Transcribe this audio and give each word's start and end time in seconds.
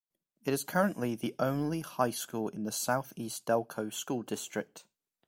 It 0.45 0.51
is 0.51 0.63
currently 0.63 1.13
the 1.13 1.35
only 1.37 1.81
high 1.81 2.09
school 2.09 2.47
in 2.49 2.63
the 2.63 2.71
Southeast 2.71 3.45
Delco 3.45 3.93
School 3.93 4.23
District. 4.23 4.83